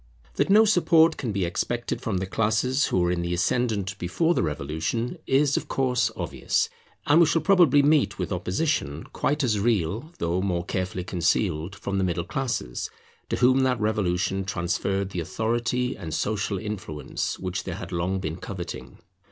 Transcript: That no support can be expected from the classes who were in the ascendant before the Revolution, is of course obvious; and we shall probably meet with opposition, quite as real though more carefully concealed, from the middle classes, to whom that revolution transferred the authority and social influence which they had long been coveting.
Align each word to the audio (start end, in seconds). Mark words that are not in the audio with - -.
That 0.37 0.49
no 0.49 0.65
support 0.65 1.15
can 1.15 1.31
be 1.31 1.45
expected 1.45 2.01
from 2.01 2.17
the 2.17 2.25
classes 2.25 2.85
who 2.87 3.01
were 3.01 3.11
in 3.11 3.21
the 3.21 3.35
ascendant 3.35 3.95
before 3.99 4.33
the 4.33 4.41
Revolution, 4.41 5.19
is 5.27 5.57
of 5.57 5.67
course 5.67 6.09
obvious; 6.15 6.69
and 7.05 7.19
we 7.19 7.27
shall 7.27 7.43
probably 7.43 7.83
meet 7.83 8.17
with 8.17 8.31
opposition, 8.31 9.03
quite 9.13 9.43
as 9.43 9.59
real 9.59 10.11
though 10.17 10.41
more 10.41 10.65
carefully 10.65 11.03
concealed, 11.03 11.75
from 11.75 11.99
the 11.99 12.03
middle 12.03 12.23
classes, 12.25 12.89
to 13.29 13.35
whom 13.35 13.59
that 13.59 13.79
revolution 13.79 14.43
transferred 14.43 15.11
the 15.11 15.19
authority 15.19 15.95
and 15.95 16.15
social 16.15 16.57
influence 16.57 17.37
which 17.37 17.63
they 17.65 17.73
had 17.73 17.91
long 17.91 18.19
been 18.19 18.37
coveting. 18.37 18.97